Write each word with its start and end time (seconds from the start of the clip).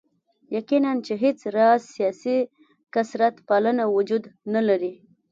یقیناً 0.57 0.91
چې 1.05 1.13
هېڅ 1.23 1.39
راز 1.55 1.81
سیاسي 1.95 2.37
کثرت 2.93 3.35
پالنه 3.47 3.83
وجود 3.95 4.23
نه 4.53 4.61
لري. 4.67 4.93